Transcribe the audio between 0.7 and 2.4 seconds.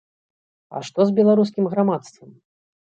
А што з беларускім грамадствам?